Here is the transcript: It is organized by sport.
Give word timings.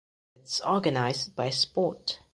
It 0.33 0.45
is 0.45 0.61
organized 0.61 1.35
by 1.35 1.51
sport. 1.51 2.21